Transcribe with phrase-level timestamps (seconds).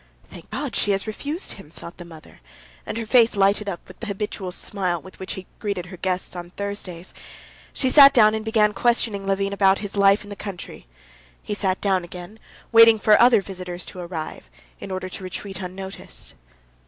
[0.31, 2.39] "Thank God, she has refused him," thought the mother,
[2.87, 6.35] and her face lighted up with the habitual smile with which she greeted her guests
[6.35, 7.13] on Thursdays.
[7.71, 10.87] She sat down and began questioning Levin about his life in the country.
[11.43, 12.39] He sat down again,
[12.71, 16.33] waiting for other visitors to arrive, in order to retreat unnoticed.